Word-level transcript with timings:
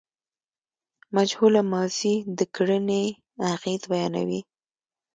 مجهوله 1.15 1.61
ماضي 1.71 2.15
د 2.37 2.39
کړني 2.55 3.03
اغېز 3.53 3.81
بیانوي. 3.91 4.41